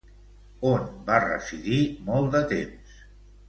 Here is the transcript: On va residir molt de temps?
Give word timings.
On 0.69 0.87
va 1.11 1.21
residir 1.27 1.79
molt 2.11 2.33
de 2.39 2.45
temps? 2.57 3.01